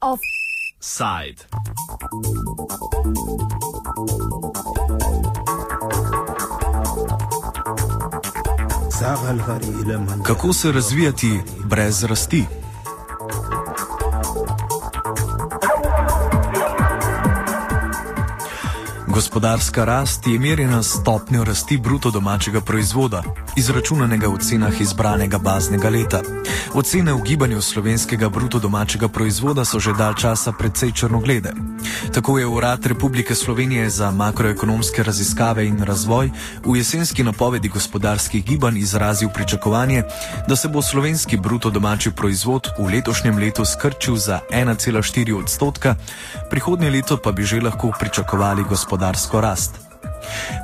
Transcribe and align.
Offside. 0.00 1.42
Kako 10.22 10.52
se 10.52 10.72
razvijati 10.72 11.40
brez 11.64 12.04
rasti? 12.04 12.44
Gospodarska 19.12 19.84
rast 19.84 20.26
je 20.26 20.38
merjena 20.38 20.82
stopnjo 20.82 21.44
rasti 21.44 21.76
bruto 21.76 22.10
domačega 22.10 22.60
proizvoda, 22.60 23.22
izračunanega 23.56 24.28
v 24.28 24.38
cenah 24.38 24.80
izbranega 24.80 25.38
baznega 25.38 25.88
leta. 25.88 26.20
Ocene 26.74 27.12
v 27.12 27.20
gibanju 27.20 27.60
slovenskega 27.60 28.28
bruto 28.28 28.58
domačega 28.58 29.08
proizvoda 29.08 29.64
so 29.64 29.80
že 29.80 29.92
dal 29.92 30.14
časa 30.14 30.52
precej 30.52 30.92
črnoglede. 30.92 31.52
Tako 32.14 32.38
je 32.38 32.46
Urad 32.46 32.86
Republike 32.86 33.34
Slovenije 33.34 33.90
za 33.90 34.10
makroekonomske 34.10 35.02
raziskave 35.02 35.66
in 35.66 35.82
razvoj 35.82 36.30
v 36.64 36.76
jesenski 36.76 37.24
napovedi 37.24 37.68
gospodarskih 37.68 38.44
gibanj 38.44 38.78
izrazil 38.78 39.28
pričakovanje, 39.28 40.02
da 40.48 40.56
se 40.56 40.68
bo 40.68 40.82
slovenski 40.82 41.36
bruto 41.36 41.70
domači 41.70 42.10
proizvod 42.10 42.68
v 42.78 42.88
letošnjem 42.94 43.38
letu 43.38 43.64
skrčil 43.64 44.16
za 44.16 44.40
1,4 44.50 45.36
odstotka, 45.42 45.96
prihodnje 46.50 46.90
leto 46.90 47.16
pa 47.16 47.32
bi 47.32 47.44
že 47.44 47.60
lahko 47.60 47.92
pričakovali 48.00 48.64
gospodarsko 49.02 49.40
rast. 49.40 49.72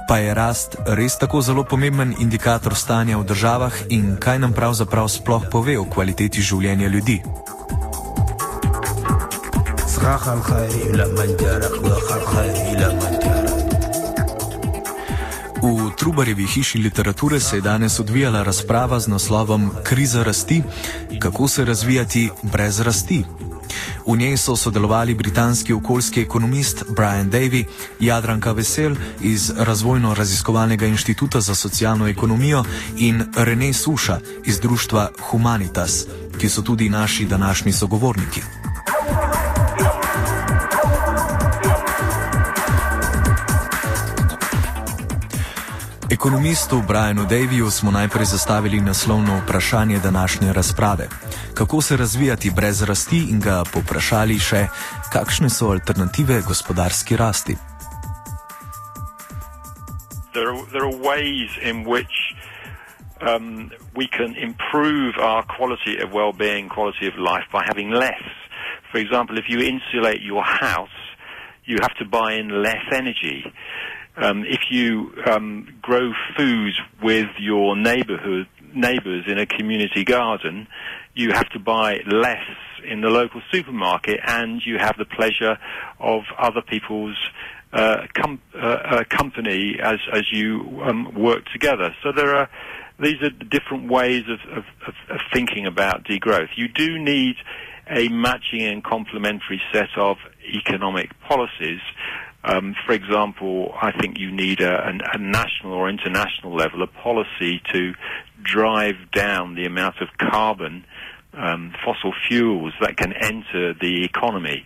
Pa 0.09 0.19
je 0.19 0.35
rast 0.35 0.77
res 0.87 1.19
tako 1.19 1.43
zelo 1.43 1.65
pomemben 1.65 2.15
indikator 2.23 2.75
stanja 2.75 3.19
v 3.19 3.27
državah 3.27 3.75
in 3.91 4.15
kaj 4.15 4.39
nam 4.39 4.53
pravzaprav 4.55 5.09
sploh 5.11 5.43
pove 5.51 5.75
o 5.79 5.85
kvaliteti 5.85 6.43
življenja 6.43 6.87
ljudi? 6.87 7.19
V 15.59 15.91
Trubarjevi 15.99 16.47
hiši 16.47 16.79
literature 16.79 17.41
se 17.41 17.57
je 17.57 17.61
danes 17.61 17.99
odvijala 18.01 18.43
razprava 18.43 19.01
z 19.01 19.11
naslovom 19.11 19.71
Kriza 19.83 20.23
rasti, 20.23 20.63
kako 21.19 21.49
se 21.49 21.65
razvijati 21.65 22.31
brez 22.43 22.81
rasti. 22.81 23.25
V 24.09 24.17
njej 24.17 24.37
so 24.37 24.57
sodelovali 24.57 25.15
britanski 25.15 25.73
okoljski 25.73 26.21
ekonomist 26.21 26.85
Brian 26.89 27.31
Davy, 27.31 27.65
Jadranka 28.01 28.53
Vesel 28.53 28.97
iz 29.21 29.51
Razvojno-raziskovalnega 29.51 30.87
inštituta 30.87 31.41
za 31.41 31.55
socialno 31.55 32.09
ekonomijo 32.09 32.65
in 32.97 33.25
René 33.37 33.73
Suša 33.73 34.21
iz 34.45 34.61
društva 34.61 35.11
Humanitas, 35.31 36.07
ki 36.41 36.49
so 36.49 36.63
tudi 36.63 36.89
naši 36.89 37.25
današnji 37.25 37.73
sogovorniki. 37.73 38.41
Ekonomistu 46.11 46.83
Brianu 46.89 47.27
Davyju 47.27 47.71
smo 47.71 47.91
najprej 47.91 48.25
zastavili 48.25 48.81
naslovno 48.81 49.41
vprašanje 49.45 49.99
današnje 49.99 50.53
razprave: 50.53 51.09
kako 51.59 51.81
se 51.81 51.97
razvijati 51.97 52.51
brez 52.57 52.83
rasti 52.83 53.19
in 53.31 53.41
ga 53.41 53.57
poprašali 53.75 54.39
še, 54.39 54.61
kakšne 55.13 55.49
so 55.51 55.73
alternative 55.75 56.37
gospodarski 56.47 57.17
rasti. 57.17 57.55
There 60.35 60.49
are, 60.53 60.63
there 60.73 60.87
are 60.91 60.99
ways 61.13 61.51
in 61.71 61.77
which 61.93 62.17
um, 63.29 63.73
we 63.99 64.07
can 64.07 64.31
improve 64.49 65.13
our 65.19 65.43
quality 65.57 65.95
of 66.05 66.13
well-being, 66.13 66.69
quality 66.69 67.07
of 67.11 67.15
life 67.31 67.47
by 67.51 67.63
having 67.71 67.91
less. 67.91 68.27
For 68.93 68.99
example, 69.05 69.35
if 69.43 69.47
you 69.51 69.59
insulate 69.59 70.23
your 70.23 70.45
house, 70.45 70.99
you 71.65 71.77
have 71.83 71.95
to 71.99 72.05
buy 72.05 72.35
in 72.35 72.63
less 72.63 72.85
energy. 72.93 73.41
Um, 74.17 74.45
if 74.47 74.63
you 74.71 75.11
um, 75.27 75.67
grow 75.83 76.13
food 76.37 76.75
with 77.03 77.31
your 77.39 77.77
neighborhood 77.77 78.47
neighbors 78.75 79.25
in 79.27 79.39
a 79.39 79.47
community 79.47 80.05
garden, 80.05 80.67
you 81.15 81.33
have 81.33 81.49
to 81.51 81.59
buy 81.59 81.99
less 82.07 82.45
in 82.85 83.01
the 83.01 83.09
local 83.09 83.41
supermarket 83.51 84.21
and 84.27 84.65
you 84.65 84.79
have 84.79 84.97
the 84.99 85.05
pleasure 85.05 85.59
of 85.99 86.23
other 86.39 86.63
people's 86.63 87.17
uh, 87.73 88.07
com- 88.15 88.41
uh, 88.55 88.59
uh, 88.59 89.05
company 89.11 89.77
as, 89.83 89.99
as 90.13 90.23
you 90.33 90.81
um, 90.85 91.15
work 91.15 91.45
together. 91.53 91.95
So 92.03 92.13
there 92.13 92.35
are 92.37 92.49
these 93.01 93.23
are 93.23 93.31
different 93.31 93.89
ways 93.89 94.25
of, 94.29 94.41
of, 94.51 94.65
of, 94.87 94.95
of 95.09 95.21
thinking 95.33 95.67
about 95.67 96.05
degrowth. 96.05 96.49
You 96.57 96.67
do 96.67 96.99
need 96.99 97.37
a 97.89 98.09
matching 98.09 98.63
and 98.63 98.83
complementary 98.83 99.63
set 99.73 99.91
of 99.97 100.17
economic 100.53 101.11
policies 101.21 101.81
um, 102.45 102.75
for 102.87 102.93
example, 102.93 103.75
I 103.81 103.93
think 104.01 104.19
you 104.19 104.31
need 104.31 104.61
a, 104.61 104.89
a, 104.89 104.93
a, 105.15 105.19
national 105.19 105.73
or 105.73 105.89
international 105.89 106.55
level 106.55 106.83
of 106.83 106.93
policy 106.95 107.61
to 107.73 107.95
drive 108.43 109.11
down 109.13 109.57
the 109.57 109.67
amount 109.67 109.97
of 110.01 110.09
carbon, 110.19 110.85
um, 111.35 111.75
fossil 111.85 112.13
fuels 112.27 112.73
that 112.81 112.97
can 112.97 113.13
enter 113.13 113.75
the 113.75 114.05
economy. 114.05 114.65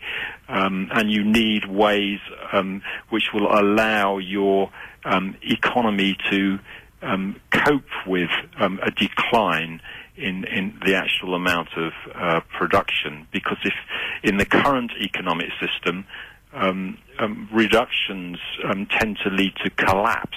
Um, 0.48 0.88
and 0.92 1.10
you 1.10 1.24
need 1.24 1.66
ways 1.68 2.20
um, 2.52 2.82
which 3.10 3.32
will 3.32 3.48
allow 3.52 4.18
your 4.18 4.70
um, 5.04 5.36
economy 5.42 6.16
to 6.30 6.58
um, 7.02 7.40
cope 7.50 8.06
with 8.06 8.30
a 8.60 8.90
decline 8.92 9.80
in, 10.16 10.44
in 10.44 10.78
the 10.84 10.94
actual 10.94 11.34
amount 11.34 11.68
of 11.76 11.92
uh, 12.14 12.40
production. 12.56 13.26
Because 13.32 13.58
if 13.64 13.74
in 14.22 14.36
the 14.36 14.44
current 14.44 14.92
economic 15.00 15.48
system, 15.60 16.06
um, 16.52 16.98
um, 17.18 17.48
reductions 17.52 18.38
um, 18.64 18.86
tend 18.86 19.18
to 19.24 19.30
lead 19.30 19.54
to 19.64 19.70
collapse. 19.70 20.36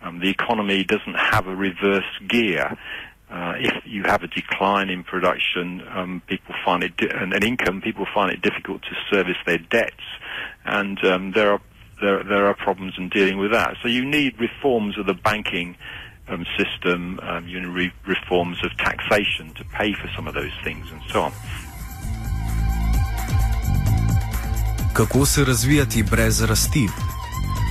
Um, 0.00 0.20
the 0.20 0.30
economy 0.30 0.84
doesn't 0.84 1.14
have 1.14 1.46
a 1.46 1.54
reverse 1.54 2.18
gear. 2.28 2.76
Uh, 3.32 3.54
if 3.56 3.86
you 3.86 4.02
have 4.02 4.22
a 4.22 4.28
decline 4.28 4.90
in 4.90 5.02
production, 5.02 5.82
um, 5.96 6.20
people 6.26 6.54
find 6.66 6.84
it 6.84 6.94
di- 6.98 7.08
and, 7.08 7.32
and, 7.32 7.42
income, 7.42 7.80
people 7.80 8.06
find 8.12 8.30
it 8.30 8.42
difficult 8.42 8.82
to 8.82 8.94
service 9.10 9.38
their 9.46 9.56
debts, 9.56 10.04
and 10.66 11.02
um, 11.06 11.32
there 11.32 11.50
are 11.52 11.60
there, 12.02 12.22
there 12.24 12.46
are 12.46 12.54
problems 12.54 12.94
in 12.98 13.08
dealing 13.08 13.38
with 13.38 13.52
that. 13.52 13.76
So 13.80 13.88
you 13.88 14.04
need 14.04 14.38
reforms 14.38 14.98
of 14.98 15.06
the 15.06 15.14
banking 15.14 15.76
system, 16.58 17.20
you 17.46 17.60
need 17.60 17.68
re- 17.68 17.92
reforms 18.06 18.58
of 18.64 18.70
taxation 18.78 19.54
to 19.54 19.64
pay 19.64 19.92
for 19.92 20.08
some 20.16 20.26
of 20.28 20.34
those 20.34 20.52
things, 20.64 20.90
and 20.92 21.00
so 21.12 21.22
on. 21.22 21.32
Kako 24.92 25.26
se 25.26 25.44
razvijati 25.44 26.02
brez 26.02 26.42
rasti? 26.42 26.86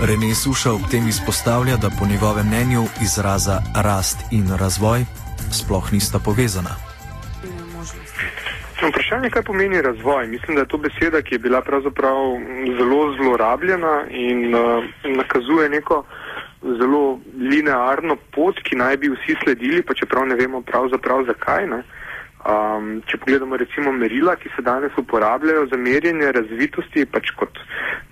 Rene 0.07 0.35
Suša 0.35 0.71
ob 0.71 0.81
tem 0.91 1.07
izpostavlja, 1.07 1.77
da 1.77 1.89
po 1.99 2.05
njegovem 2.05 2.47
mnenju 2.47 2.83
izraza 3.01 3.61
rast 3.75 4.17
in 4.31 4.47
razvoj 4.59 5.05
sploh 5.53 5.91
nista 5.93 6.19
povezana. 6.19 6.75
Vprašanje, 8.81 9.29
kaj 9.29 9.43
pomeni 9.43 9.81
razvoj? 9.81 10.27
Mislim, 10.27 10.55
da 10.55 10.61
je 10.61 10.67
to 10.67 10.77
beseda, 10.77 11.21
ki 11.21 11.35
je 11.35 11.39
bila 11.39 11.61
pravzaprav 11.61 12.17
zelo 12.77 13.01
zlorabljena 13.17 14.05
in 14.09 14.55
uh, 14.55 14.83
nakazuje 15.03 15.69
neko 15.69 16.03
zelo 16.61 17.19
linearno 17.37 18.17
pot, 18.35 18.57
ki 18.63 18.75
naj 18.75 18.97
bi 18.97 19.09
vsi 19.13 19.35
sledili, 19.43 19.83
pa 19.83 19.93
čeprav 19.93 20.25
ne 20.27 20.35
vemo 20.35 20.61
pravzaprav 20.61 21.25
zakaj. 21.29 21.67
Ne? 21.67 21.77
Uh, 21.77 22.01
Um, 22.41 23.03
če 23.05 23.19
pogledamo 23.21 23.53
recimo 23.59 23.91
merila, 23.93 24.33
ki 24.41 24.49
se 24.55 24.63
danes 24.65 24.95
uporabljajo 24.97 25.67
za 25.69 25.77
merjenje 25.77 26.31
razvitosti, 26.33 27.03
pač 27.05 27.29
kot 27.37 27.59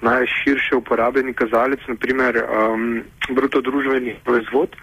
najširše 0.05 0.77
uporabljeni 0.77 1.33
kazalec, 1.33 1.81
naprimer 1.89 2.37
um, 2.43 2.83
bruto 3.33 3.63
družbeni 3.65 4.13
proizvod, 4.27 4.77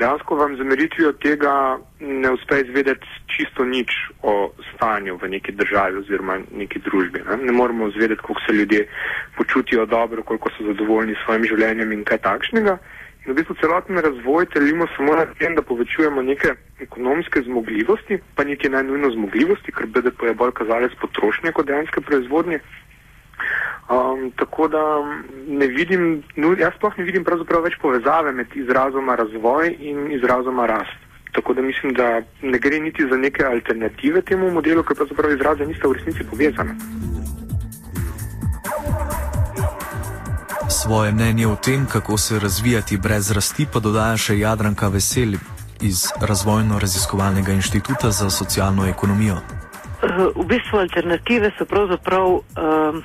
dejansko 0.00 0.36
vam 0.36 0.56
za 0.56 0.64
meritvijo 0.64 1.12
tega 1.12 1.78
ne 2.00 2.30
uspe 2.30 2.60
izvedeti 2.60 3.06
čisto 3.36 3.64
nič 3.64 3.90
o 4.22 4.52
stanju 4.74 5.18
v 5.22 5.28
neki 5.28 5.52
državi 5.52 5.98
oziroma 6.02 6.38
neki 6.62 6.78
družbi. 6.86 7.22
Ne, 7.28 7.36
ne 7.36 7.52
moramo 7.52 7.88
izvedeti, 7.88 8.22
koliko 8.22 8.42
se 8.46 8.56
ljudje 8.56 8.88
počutijo 9.36 9.86
dobro, 9.86 10.22
koliko 10.22 10.50
so 10.50 10.66
zadovoljni 10.66 11.14
s 11.14 11.24
svojim 11.24 11.44
življenjem 11.52 11.92
in 11.92 12.04
kaj 12.04 12.18
takšnega. 12.18 12.78
In 13.26 13.32
v 13.32 13.36
bistvu 13.36 13.54
celoten 13.60 13.98
razvoj 14.00 14.46
teljimo 14.54 14.86
samo 14.96 15.16
na 15.16 15.26
tem, 15.38 15.54
da 15.54 15.62
povečujemo 15.62 16.22
neke 16.22 16.54
ekonomske 16.80 17.42
zmogljivosti, 17.42 18.18
pa 18.34 18.44
niti 18.44 18.68
ne 18.68 18.82
nujno 18.82 19.10
zmogljivosti, 19.10 19.72
ker 19.76 19.86
BDP 19.86 20.32
je 20.32 20.38
bolj 20.42 20.54
kazalec 20.62 20.96
potrošnje 21.00 21.52
kot 21.52 21.66
dejanske 21.66 22.00
proizvodnje. 22.00 22.60
Um, 23.90 24.30
tako 24.36 24.68
da 24.68 24.82
ne 25.48 25.66
vidim, 25.66 26.22
no, 26.36 26.54
jaz 26.58 26.72
sploh 26.76 26.98
ne 26.98 27.04
vidim 27.04 27.24
pravzaprav 27.24 27.64
več 27.66 27.74
povezave 27.82 28.32
med 28.32 28.46
izrazoma 28.54 29.16
razvoj 29.18 29.74
in 29.80 30.12
izrazoma 30.14 30.66
rast. 30.66 30.94
Tako 31.32 31.54
da 31.54 31.62
mislim, 31.62 31.94
da 31.94 32.22
ne 32.42 32.58
gre 32.58 32.78
niti 32.80 33.06
za 33.10 33.16
neke 33.16 33.44
alternative 33.44 34.22
temu 34.22 34.50
modelu, 34.50 34.82
ker 34.82 34.96
pravzaprav 34.96 35.34
izraze 35.34 35.66
nista 35.66 35.88
v 35.88 35.98
resnici 35.98 36.26
povezane. 36.30 36.76
Svoje 40.70 41.12
mnenje 41.12 41.46
o 41.46 41.56
tem, 41.56 41.86
kako 41.92 42.18
se 42.18 42.38
razvijati 42.38 42.96
brez 42.96 43.30
rasti, 43.30 43.66
pa 43.72 43.80
dodaja 43.80 44.16
še 44.16 44.38
Jadranka 44.38 44.88
Veseli 44.88 45.38
iz 45.82 46.06
Razvojno-raziskovalnega 46.20 47.52
inštituta 47.52 48.10
za 48.10 48.30
socialno 48.30 48.86
ekonomijo. 48.86 49.40
V 50.34 50.44
bistvu 50.46 50.78
alternative 50.78 51.50
so 51.58 51.64
pravzaprav, 51.64 52.26
um, 52.38 53.02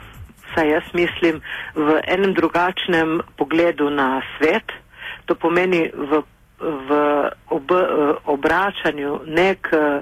saj 0.56 0.70
jaz 0.70 0.88
mislim, 0.94 1.42
v 1.76 2.00
enem 2.08 2.34
drugačnem 2.34 3.22
pogledu 3.38 3.90
na 3.90 4.22
svet. 4.38 4.72
To 5.26 5.36
pomeni 5.36 5.92
v, 5.94 6.22
v 6.60 6.90
ob, 7.50 7.72
obračanju 8.26 9.20
ne 9.26 9.56
k 9.62 10.02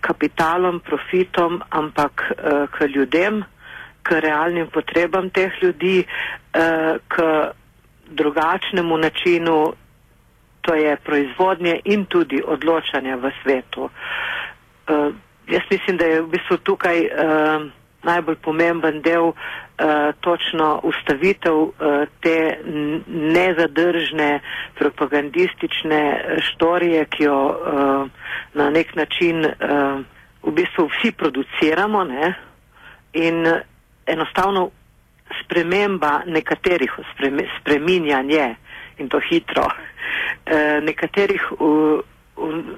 kapitalom, 0.00 0.80
profitom, 0.80 1.62
ampak 1.70 2.32
k 2.70 2.86
ljudem, 2.86 3.44
k 4.02 4.20
realnim 4.20 4.68
potrebam 4.70 5.30
teh 5.30 5.50
ljudi, 5.62 6.04
k 7.08 7.14
drugačnemu 8.06 8.96
načinu, 8.98 9.72
to 10.60 10.74
je 10.74 10.96
proizvodnje 10.96 11.80
in 11.84 12.04
tudi 12.06 12.42
odločanja 12.46 13.16
v 13.16 13.32
svetu. 13.42 13.90
Jaz 15.48 15.62
mislim, 15.70 15.96
da 15.96 16.04
je 16.04 16.22
v 16.22 16.28
bistvu 16.28 16.56
tukaj 16.56 17.00
uh, 17.04 17.10
najbolj 18.04 18.36
pomemben 18.42 19.02
del 19.02 19.22
uh, 19.22 19.34
točno 20.20 20.80
ustavitev 20.82 21.54
uh, 21.54 21.72
te 22.20 22.58
nezadržne 23.06 24.40
propagandistične 24.78 26.02
štorije, 26.50 27.04
ki 27.04 27.24
jo 27.24 27.38
uh, 27.46 28.08
na 28.54 28.70
nek 28.70 28.94
način 28.94 29.44
uh, 29.44 29.52
v 30.42 30.52
bistvu 30.52 30.88
vsi 30.88 31.12
produciramo 31.12 32.04
ne? 32.04 32.34
in 33.12 33.46
enostavno 34.06 34.70
sprememba 35.44 36.20
nekaterih, 36.26 36.92
spreminjanje 37.60 38.54
in 38.98 39.08
to 39.08 39.20
hitro, 39.30 39.64
uh, 39.64 40.82
nekaterih. 40.88 41.52
Uh, 41.58 42.00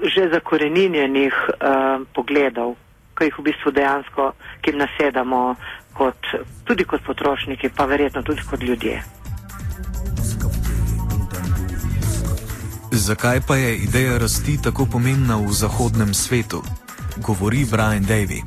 že 0.04 0.28
zakoreninjenih 0.28 1.32
uh, 1.32 2.04
pogledov, 2.12 2.76
ki 3.16 3.28
jih 3.28 3.38
v 3.38 3.48
bistvu 3.50 3.72
dejansko, 3.72 4.32
ki 4.62 4.70
jim 4.70 4.80
nasedamo 4.84 5.56
kot, 5.96 6.32
tudi 6.64 6.84
kot 6.84 7.02
potrošniki, 7.06 7.72
pa 7.76 7.88
verjetno 7.88 8.22
tudi 8.22 8.42
kot 8.50 8.62
ljudje. 8.62 9.02
Zakaj 12.96 13.40
pa 13.48 13.56
je 13.56 13.76
ideja 13.76 14.18
rasti 14.18 14.56
tako 14.62 14.86
pomembna 14.92 15.36
v 15.36 15.52
zahodnem 15.52 16.14
svetu? 16.14 16.62
Govori 17.16 17.64
Brian 17.70 18.04
Davy. 18.04 18.40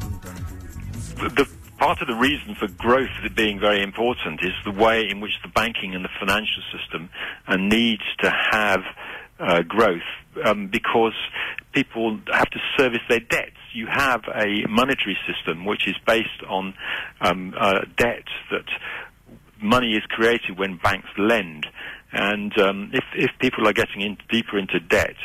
Part 1.78 2.02
of 2.02 2.08
the 2.08 2.20
reason 2.28 2.56
for 2.60 2.68
growth 2.78 3.16
being 3.36 3.60
very 3.60 3.82
important 3.84 4.42
is 4.44 4.56
the 4.66 4.76
way 4.84 5.08
in 5.12 5.22
which 5.22 5.36
the 5.44 5.52
banking 5.62 5.96
and 5.96 6.04
the 6.04 6.14
financial 6.20 6.64
system 6.74 7.10
needs 7.58 8.04
to 8.20 8.30
have 8.30 8.82
uh, 9.40 9.62
growth 9.62 10.10
um, 10.46 10.68
because 10.68 11.16
people 11.72 12.20
have 12.34 12.50
to 12.50 12.60
service 12.78 13.06
their 13.08 13.22
debts. 13.22 13.59
You 13.74 13.88
have 13.88 14.22
a 14.34 14.68
monetary 14.68 15.18
system 15.28 15.66
which 15.66 15.88
is 15.88 15.96
based 16.06 16.44
on 16.48 16.74
um, 17.22 17.54
uh, 17.58 17.82
debt 17.98 18.26
that 18.52 18.66
money 19.62 19.94
is 19.94 20.04
created 20.10 20.58
when 20.58 20.78
banks 20.78 21.10
lend. 21.18 21.68
And 22.12 22.58
um, 22.60 22.92
if, 22.94 23.04
if 23.16 23.32
people 23.40 23.68
are 23.68 23.74
getting 23.74 24.02
in 24.02 24.18
deeper 24.30 24.58
into 24.58 24.80
debt, 24.80 25.16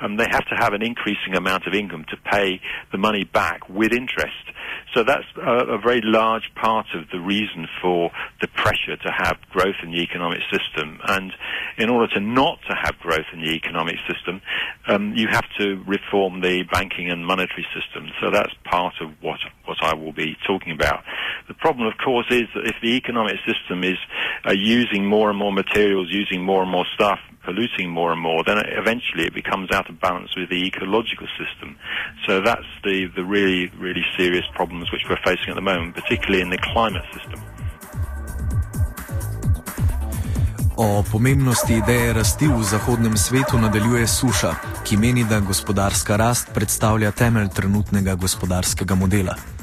um, 0.00 0.16
they 0.16 0.26
have 0.30 0.46
to 0.48 0.54
have 0.56 0.72
an 0.72 0.82
increasing 0.82 1.34
amount 1.34 1.66
of 1.66 1.74
income 1.74 2.04
to 2.10 2.16
pay 2.16 2.60
the 2.92 2.98
money 2.98 3.24
back 3.24 3.68
with 3.68 3.92
interest. 3.92 4.50
So 4.92 5.02
that's 5.04 5.24
a, 5.36 5.74
a, 5.74 5.78
very 5.78 6.00
large 6.02 6.50
part 6.54 6.86
of 6.94 7.08
the 7.10 7.20
reason 7.20 7.66
for 7.80 8.10
the 8.40 8.48
pressure 8.48 8.96
to 8.96 9.10
have 9.10 9.36
growth 9.50 9.76
in 9.82 9.92
the 9.92 10.02
economic 10.02 10.40
system. 10.50 11.00
And 11.06 11.32
in 11.78 11.90
order 11.90 12.12
to 12.14 12.20
not 12.20 12.58
to 12.68 12.74
have 12.74 12.98
growth 12.98 13.26
in 13.32 13.40
the 13.40 13.54
economic 13.54 13.96
system, 14.08 14.40
um, 14.86 15.14
you 15.14 15.28
have 15.30 15.44
to 15.58 15.82
reform 15.86 16.40
the 16.40 16.64
banking 16.70 17.10
and 17.10 17.26
monetary 17.26 17.66
system. 17.74 18.08
So 18.20 18.30
that's 18.30 18.52
part 18.64 18.94
of 19.00 19.10
what 19.20 19.40
what 19.64 19.78
I 19.82 19.94
will 19.94 20.12
be 20.12 20.36
talking 20.46 20.72
about. 20.72 21.02
The 21.46 21.54
problem, 21.54 21.86
of 21.86 21.94
course, 21.98 22.26
is 22.30 22.48
that 22.54 22.64
if 22.64 22.76
the 22.80 22.96
economic 22.96 23.36
system 23.44 23.84
is 23.84 23.98
uh, 24.48 24.52
using 24.52 25.04
more 25.04 25.28
and 25.28 25.38
more 25.38 25.52
materials, 25.52 26.08
using 26.10 26.42
more 26.42 26.62
and 26.62 26.70
more 26.70 26.86
stuff, 26.94 27.18
polluting 27.44 27.90
more 27.90 28.12
and 28.12 28.20
more, 28.20 28.42
then 28.44 28.58
eventually 28.82 29.24
it 29.26 29.34
becomes 29.34 29.70
out 29.70 29.88
of 29.90 30.00
balance 30.00 30.34
with 30.36 30.48
the 30.48 30.66
ecological 30.66 31.28
system. 31.36 31.76
So 32.26 32.40
that's 32.40 32.70
the, 32.82 33.10
the 33.14 33.24
really, 33.24 33.70
really 33.78 34.04
serious 34.16 34.44
problems 34.54 34.90
which 34.90 35.02
we're 35.08 35.20
facing 35.24 35.50
at 35.50 35.54
the 35.54 35.60
moment, 35.60 35.94
particularly 35.94 36.40
in 36.40 36.50
the 36.50 36.58
climate 36.72 37.04
system. 37.12 37.40
O 40.76 41.04
pomembnosti 41.12 41.74
ideje 41.74 42.12
rasti 42.12 42.46
v 42.50 42.62
zahodnem 42.62 43.16
svetu 43.16 43.58
nadaljuje 43.58 44.06
Suša, 44.06 44.54
ki 44.82 44.96
meni, 44.96 45.22
da 45.24 45.38
gospodarska 45.40 46.16
rast 46.16 46.50
predstavlja 46.54 47.12
temelj 47.14 47.48
trenutnega 47.54 48.14
gospodarskega 48.14 48.94
modela. 48.94 49.53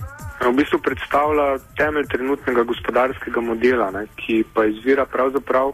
V 0.51 0.55
bistvu 0.55 0.81
predstavlja 0.83 1.61
temelj 1.79 2.09
trenutnega 2.11 2.63
gospodarskega 2.67 3.39
modela, 3.39 3.85
ne, 3.95 4.01
ki 4.19 4.41
pa 4.53 4.65
izvira 4.67 5.05
pravzaprav 5.07 5.71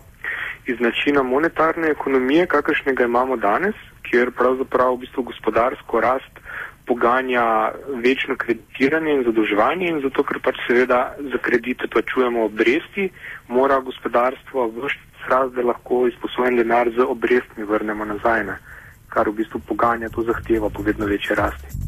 iz 0.69 0.77
načina 0.79 1.24
monetarne 1.24 1.89
ekonomije, 1.95 2.45
kakršnega 2.45 3.07
imamo 3.09 3.39
danes, 3.41 3.74
kjer 4.06 4.29
pravzaprav 4.38 4.94
v 4.94 5.00
bistvu 5.06 5.24
gospodarsko 5.31 6.01
rast 6.01 6.38
poganja 6.85 7.71
večno 8.06 8.38
kreditiranje 8.38 9.15
in 9.15 9.25
zadolževanje 9.25 9.89
in 9.89 10.00
zato, 10.06 10.24
ker 10.24 10.44
pač 10.45 10.62
seveda 10.68 11.01
za 11.31 11.41
kredite 11.41 11.89
plačujemo 11.89 12.45
obresti, 12.45 13.09
mora 13.47 13.80
gospodarstvo 13.80 14.69
vršiti 14.77 15.25
rast, 15.33 15.57
da 15.57 15.65
lahko 15.71 16.06
izposojen 16.13 16.62
denar 16.62 16.94
z 16.94 17.09
obrestmi 17.18 17.65
vrnemo 17.65 18.06
nazaj, 18.06 18.45
ne? 18.45 18.62
kar 19.09 19.25
v 19.30 19.39
bistvu 19.41 19.65
poganja 19.65 20.13
to 20.13 20.21
zahtevo 20.21 20.69
po 20.69 20.85
vedno 20.85 21.09
večje 21.09 21.35
rasti. 21.35 21.87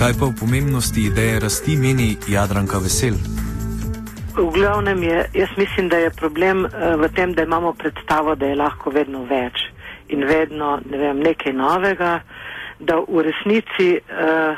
Kaj 0.00 0.16
pa 0.16 0.32
v 0.32 0.32
pomembnosti 0.32 1.02
ideje 1.12 1.44
rasti 1.44 1.76
meni 1.76 2.16
Jadranka 2.24 2.80
Vesel? 2.80 3.20
V 4.32 4.48
glavnem 4.48 5.02
je, 5.02 5.18
jaz 5.34 5.52
mislim, 5.60 5.92
da 5.92 6.00
je 6.00 6.10
problem 6.16 6.64
uh, 6.64 6.96
v 6.96 7.04
tem, 7.12 7.34
da 7.36 7.44
imamo 7.44 7.74
predstavo, 7.76 8.32
da 8.32 8.48
je 8.48 8.56
lahko 8.56 8.88
vedno 8.90 9.26
več 9.28 9.60
in 10.08 10.24
vedno 10.24 10.80
ne 10.88 10.96
vem, 10.96 11.20
nekaj 11.20 11.52
novega, 11.52 12.14
da 12.80 12.96
v 12.96 13.26
resnici 13.28 14.00
uh, 14.00 14.56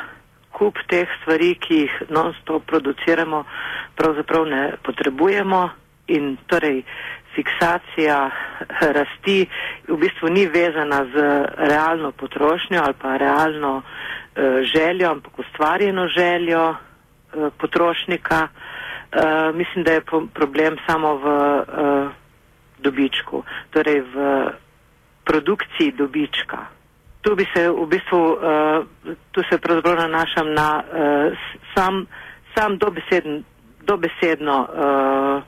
kup 0.54 0.78
teh 0.86 1.10
stvari, 1.18 1.56
ki 1.58 1.74
jih 1.74 1.98
non-stop 2.14 2.62
produciramo, 2.70 3.42
pravzaprav 3.98 4.46
ne 4.46 4.62
potrebujemo 4.86 5.81
in 6.06 6.36
torej 6.46 6.82
fiksacija 7.34 8.30
rasti 8.80 9.46
v 9.88 9.96
bistvu 9.96 10.28
ni 10.28 10.46
vezana 10.46 11.04
z 11.04 11.14
realno 11.56 12.12
potrošnjo 12.12 12.80
ali 12.84 12.94
pa 13.02 13.16
realno 13.16 13.76
uh, 13.76 13.84
željo, 14.62 15.10
ampak 15.10 15.38
ustvarjeno 15.38 16.08
željo 16.08 16.70
uh, 16.70 16.76
potrošnika. 17.58 18.48
Uh, 19.12 19.56
mislim, 19.56 19.84
da 19.84 19.92
je 19.92 20.04
problem 20.34 20.76
samo 20.86 21.16
v 21.16 21.26
uh, 21.26 22.10
dobičku, 22.78 23.42
torej 23.70 24.00
v 24.00 24.46
produkciji 25.24 25.92
dobička. 25.92 26.58
Tu 27.22 27.36
bi 27.36 27.46
se 27.54 27.68
v 27.68 27.86
bistvu, 27.86 28.22
uh, 28.32 28.86
tu 29.32 29.42
se 29.50 29.58
pravzaprav 29.58 29.96
nanašam 29.96 30.54
na 30.54 30.82
uh, 30.82 31.38
sam, 31.74 32.06
sam 32.56 32.78
dobesedn, 32.78 33.44
dobesedno 33.86 34.58
uh, 34.60 35.42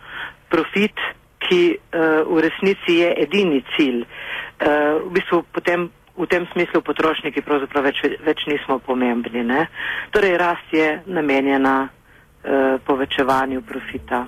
profit, 0.55 1.03
ki 1.45 1.61
uh, 1.75 2.23
v 2.31 2.47
resnici 2.47 3.01
je 3.03 3.11
edini 3.27 3.61
cilj. 3.75 4.07
Uh, 4.07 5.03
v 5.09 5.19
bistvu 5.19 5.43
potem 5.53 5.91
v 6.15 6.31
tem 6.31 6.47
smislu 6.55 6.79
potrošniki 6.87 7.43
pravzaprav 7.43 7.91
več, 7.91 8.01
več 8.23 8.47
nismo 8.47 8.79
pomembni. 8.79 9.43
Ne? 9.43 9.67
Torej 10.15 10.39
rast 10.39 10.71
je 10.71 11.03
namenjena 11.11 11.91
Eh, 12.45 12.79
povečevanju 12.87 13.63
profita. 13.63 14.27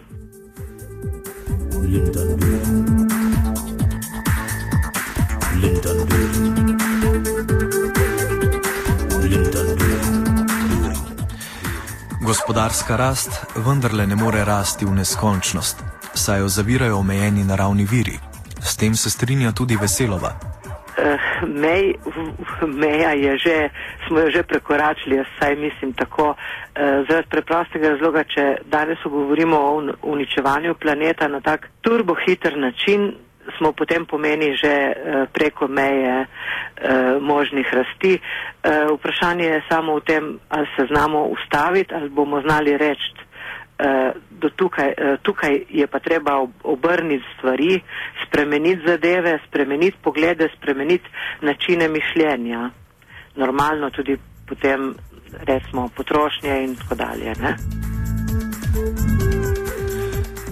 Gospodarska 12.21 12.97
rast 12.97 13.30
vendarle 13.56 14.06
ne 14.06 14.16
more 14.16 14.45
rasti 14.45 14.85
v 14.85 14.95
neskončnost, 14.97 15.85
saj 16.16 16.40
jo 16.40 16.49
zavirajo 16.49 16.99
omejeni 16.99 17.44
naravni 17.44 17.87
viri. 17.90 18.18
S 18.61 18.76
tem 18.76 18.94
se 18.94 19.11
strinja 19.11 19.52
tudi 19.52 19.76
Veselova. 19.80 20.32
Uh, 20.96 21.49
mej, 21.49 21.94
meja 22.66 23.12
je 23.12 23.38
že, 23.38 23.68
smo 24.06 24.20
jo 24.20 24.30
že 24.30 24.42
prekoračili, 24.42 25.16
jaz 25.16 25.26
saj 25.38 25.56
mislim 25.56 25.92
tako, 25.92 26.30
uh, 26.30 26.37
zaradi 27.08 27.28
preprostega 27.28 27.88
razloga, 27.88 28.25
če 28.25 28.56
danes 28.64 28.99
govorimo 29.04 29.56
o 29.56 29.92
uničevanju 30.02 30.75
planeta 30.75 31.28
na 31.28 31.40
tak 31.40 31.68
turbohiter 31.80 32.58
način, 32.58 33.12
smo 33.58 33.73
potem 33.73 34.06
pomeni 34.06 34.56
že 34.56 34.73
uh, 34.73 35.28
preko 35.32 35.68
meje 35.68 36.26
možnih 37.20 37.66
rasti. 37.73 38.18
Vprašanje 38.94 39.44
je 39.44 39.62
samo 39.68 39.94
v 39.96 40.00
tem, 40.00 40.38
ali 40.49 40.66
se 40.76 40.85
znamo 40.92 41.23
ustaviti, 41.25 41.94
ali 41.94 42.08
bomo 42.08 42.40
znali 42.40 42.76
reči, 42.76 43.14
do 44.30 44.49
tukaj, 44.56 44.88
uh, 44.88 45.21
tukaj 45.23 45.64
je 45.68 45.87
pa 45.87 45.99
treba 45.99 46.47
obrniti 46.62 47.25
stvari, 47.37 47.80
spremeniti 48.26 48.83
zadeve, 48.87 49.38
spremeniti 49.49 49.97
poglede, 50.02 50.49
spremeniti 50.56 51.04
načine 51.40 51.88
mišljenja. 51.88 52.71
Normalno 53.37 53.90
tudi 53.90 54.16
potem, 54.47 54.95
recimo, 55.45 55.88
potrošnje 55.97 56.64
in 56.64 56.76
tako 56.76 56.95
dalje. 56.95 57.35
Ne? 57.40 57.56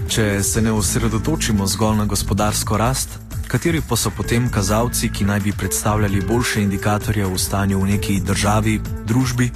Če 0.09 0.43
se 0.43 0.61
ne 0.61 0.71
osredotočimo 0.71 1.65
zgolj 1.67 1.97
na 1.97 2.05
gospodarsko 2.05 2.77
rast, 2.77 3.19
kateri 3.47 3.81
pa 3.89 3.97
so 3.97 4.11
potem 4.17 4.49
kazalci, 4.51 5.09
ki 5.09 5.25
naj 5.25 5.39
bi 5.39 5.53
predstavljali 5.57 6.21
boljše 6.27 6.61
indikatorje 6.61 7.25
o 7.25 7.37
stanju 7.37 7.79
v 7.81 7.89
neki 7.95 8.21
državi, 8.21 8.79
družbi, 9.05 9.49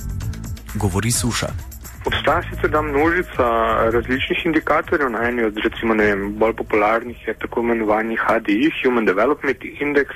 govori 0.76 1.12
suša. 1.12 1.69
Obstaja 2.10 2.42
sicer 2.50 2.70
da 2.70 2.82
množica 2.82 3.46
različnih 3.94 4.46
indikatorjev, 4.46 5.10
na 5.10 5.24
eni 5.28 5.44
od 5.44 5.58
recimo 5.58 5.94
vem, 5.94 6.34
bolj 6.42 6.54
popularnih 6.54 7.28
je 7.28 7.34
tako 7.34 7.62
imenovani 7.62 8.18
HDI, 8.18 8.72
Human 8.84 9.06
Development 9.06 9.58
Index, 9.64 10.16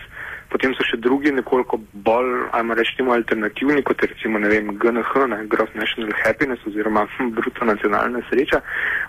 potem 0.50 0.73
so 0.73 0.85
še 0.88 0.97
drugi 0.97 1.31
nekoliko 1.31 1.77
bolj, 2.07 2.31
ajmo 2.57 2.77
reči, 2.79 3.05
alternativni, 3.17 3.83
kot 3.85 4.01
je 4.01 4.09
recimo 4.13 4.41
vem, 4.53 4.71
GNH, 4.81 5.27
ne, 5.33 5.39
Gross 5.53 5.75
National 5.75 6.17
Happiness 6.23 6.65
oziroma 6.65 7.05
bruto 7.38 7.65
nacionalna 7.65 8.23
sreča. 8.31 8.63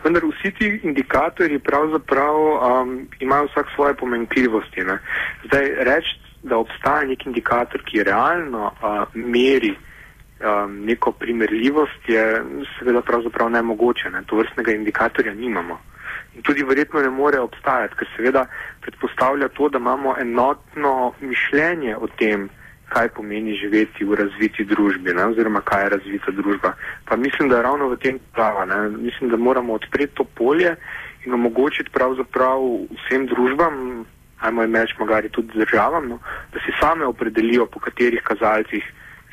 Vendar 0.05 0.29
vsi 0.29 0.53
ti 0.59 0.71
indikatorji 0.83 1.59
pravzaprav 1.71 2.37
um, 2.37 2.95
imajo 3.21 3.49
vsak 3.49 3.73
svoje 3.75 3.95
pomenkljivosti. 3.95 4.85
Ne. 4.85 4.99
Zdaj 5.49 5.73
reči, 5.89 6.21
da 6.43 6.61
obstaja 6.61 7.09
nek 7.09 7.27
indikator, 7.27 7.81
ki 7.89 8.05
realno 8.05 8.69
uh, 8.69 9.09
meri 9.15 9.73
um, 10.41 10.85
neko 10.85 11.13
primerljivost, 11.13 12.09
je 12.09 12.43
seveda 12.79 13.03
pravzaprav 13.03 13.51
nemogoče. 13.51 14.11
Ne? 14.11 14.23
To 14.27 14.37
vrstnega 14.37 14.73
indikatorja 14.73 15.35
nimamo. 15.35 15.81
In 16.35 16.43
tudi 16.43 16.65
verjetno 16.65 17.01
ne 17.01 17.11
more 17.11 17.39
obstajati, 17.39 17.95
ker 17.95 18.09
seveda 18.17 18.47
predpostavlja 18.81 19.49
to, 19.49 19.69
da 19.69 19.79
imamo 19.79 20.17
enotno 20.21 21.13
mišljenje 21.21 21.97
o 21.97 22.09
tem, 22.19 22.49
kaj 22.89 23.09
pomeni 23.09 23.57
živeti 23.59 24.05
v 24.05 24.15
razviti 24.15 24.65
družbi, 24.65 25.15
ne? 25.15 25.27
oziroma 25.33 25.61
kaj 25.61 25.83
je 25.85 25.93
razvita 25.97 26.31
družba. 26.31 26.75
Pa 27.05 27.17
mislim, 27.17 27.49
da 27.49 27.57
je 27.57 27.63
ravno 27.63 27.89
v 27.89 27.99
tem 28.03 28.19
prava. 28.33 28.65
Ne? 28.65 28.89
Mislim, 28.89 29.31
da 29.31 29.37
moramo 29.37 29.75
odpreti 29.75 30.15
to 30.15 30.25
polje 30.25 30.77
in 31.25 31.35
omogočiti 31.35 31.91
pravzaprav 31.91 32.61
vsem 32.99 33.27
družbam, 33.27 34.05
ajmo 34.41 34.63
jim 34.63 34.77
reči, 34.77 34.95
magari 34.99 35.29
tudi 35.29 35.59
državam, 35.59 36.09
no? 36.09 36.19
da 36.53 36.61
si 36.61 36.75
same 36.81 37.07
opredelijo, 37.07 37.67
po 37.67 37.81
katerih 37.81 38.23
kazalcih 38.23 38.85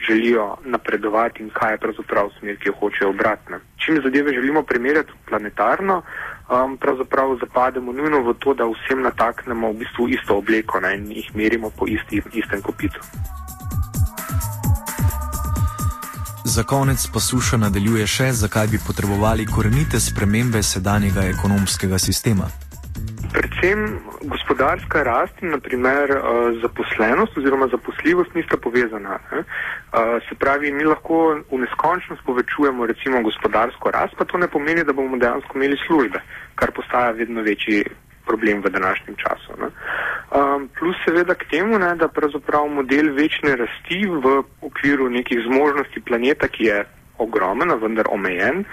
želijo 0.08 0.58
napredovati 0.66 1.44
in 1.44 1.50
kaj 1.54 1.74
je 1.74 1.78
pravzaprav 1.78 2.30
smer, 2.40 2.58
ki 2.58 2.70
jo 2.70 2.74
hočejo 2.80 3.10
obratno. 3.10 3.60
Čim 3.78 4.02
zadeve 4.04 4.34
želimo 4.34 4.64
primerjati 4.64 5.12
planetarno, 5.30 6.02
um, 6.02 6.78
pravzaprav 6.78 7.38
zapademo 7.40 7.94
nujno 7.94 8.22
v 8.22 8.34
to, 8.40 8.54
da 8.54 8.64
vsem 8.66 9.02
nataknemo 9.02 9.72
v 9.72 9.74
bistvu 9.74 10.10
isto 10.10 10.38
obleko 10.38 10.80
ne, 10.80 10.96
in 10.98 11.12
jih 11.12 11.36
merimo 11.36 11.70
po 11.70 11.88
isti, 11.88 12.22
istem 12.34 12.62
kopitu. 12.62 13.00
Za 16.46 16.64
konec 16.64 17.08
posluša 17.14 17.58
nadaljuje 17.58 18.08
še, 18.08 18.32
zakaj 18.32 18.68
bi 18.68 18.80
potrebovali 18.88 19.46
korenite 19.46 20.00
spremembe 20.00 20.64
sedanjega 20.64 21.22
ekonomskega 21.22 22.00
sistema 22.00 22.50
predvsem 23.34 24.00
gospodarska 24.22 25.04
rast 25.04 25.42
in 25.42 25.50
naprimer 25.50 26.10
uh, 26.12 26.22
zaposlenost 26.62 27.38
oziroma 27.38 27.68
zaposljivost 27.68 28.36
nista 28.36 28.58
povezana. 28.58 29.20
Uh, 29.32 29.44
se 30.30 30.36
pravi, 30.36 30.72
mi 30.72 30.84
lahko 30.84 31.42
v 31.52 31.60
neskončnost 31.64 32.22
povečujemo 32.26 32.86
recimo 32.86 33.22
gospodarsko 33.22 33.92
rast, 33.92 34.16
pa 34.18 34.26
to 34.26 34.38
ne 34.38 34.48
pomeni, 34.48 34.84
da 34.84 34.94
bomo 34.94 35.18
dejansko 35.18 35.58
imeli 35.58 35.78
službe, 35.88 36.22
kar 36.56 36.72
postaja 36.72 37.12
vedno 37.12 37.42
večji 37.42 37.84
problem 38.26 38.62
v 38.62 38.70
današnjem 38.70 39.16
času. 39.16 39.52
Um, 39.60 40.70
plus 40.80 40.96
seveda 41.06 41.36
k 41.36 41.50
temu, 41.50 41.80
ne, 41.80 41.96
da 41.96 42.08
pravzaprav 42.08 42.68
model 42.68 43.14
večne 43.14 43.56
rasti 43.56 44.06
v 44.08 44.44
okviru 44.62 45.10
nekih 45.10 45.40
zmožnosti 45.48 46.02
planeta, 46.02 46.48
ki 46.48 46.64
je 46.64 46.86
ogromen, 47.18 47.70
vendar 47.82 48.06
omejen, 48.10 48.64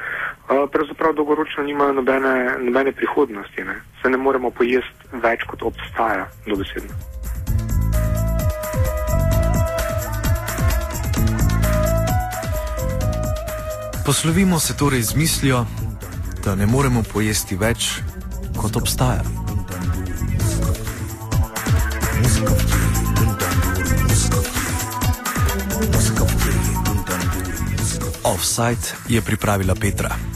pravzaprav 0.72 1.12
dolgoročno 1.12 1.64
nimajo 1.64 1.92
nobene, 1.92 2.34
nobene 2.58 2.92
prihodnosti. 2.92 3.64
Ne. 3.64 3.76
Se 4.02 4.08
ne 4.08 4.16
moremo 4.16 4.50
pojesti 4.50 5.20
več, 5.22 5.44
kot 5.50 5.62
obstaja, 5.62 6.28
dobesedno. 6.46 6.94
Poslovimo 14.08 14.60
se 14.60 14.76
torej 14.76 15.02
z 15.02 15.14
mislijo, 15.14 15.66
da 16.44 16.54
ne 16.54 16.66
moremo 16.66 17.02
pojesti 17.12 17.56
več, 17.56 17.90
kot 18.56 18.76
obstaja. 18.76 19.22
Offside 28.24 28.96
je 29.08 29.20
pripravila 29.20 29.74
Petra. 29.74 30.27